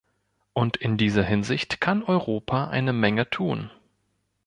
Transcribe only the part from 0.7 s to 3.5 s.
in dieser Hinsicht kann Europa eine Menge